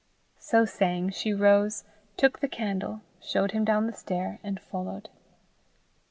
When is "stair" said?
3.93-4.39